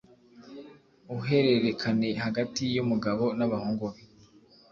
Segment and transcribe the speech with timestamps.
[1.17, 4.01] uhererekane hagati y'umugabo n'abahungu be